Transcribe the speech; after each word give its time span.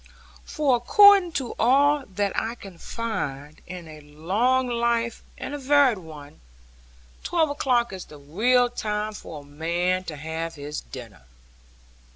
For 0.45 0.77
according 0.77 1.33
to 1.33 1.53
all 1.59 2.05
that 2.07 2.35
I 2.35 2.55
can 2.55 2.79
find, 2.79 3.61
in 3.67 3.87
a 3.87 4.01
long 4.01 4.67
life 4.67 5.21
and 5.37 5.53
a 5.53 5.59
varied 5.59 5.99
one, 5.99 6.41
twelve 7.23 7.51
o'clock 7.51 7.93
is 7.93 8.05
the 8.05 8.17
real 8.17 8.67
time 8.67 9.13
for 9.13 9.41
a 9.41 9.45
man 9.45 10.03
to 10.05 10.15
have 10.15 10.55
his 10.55 10.81
dinner. 10.81 11.25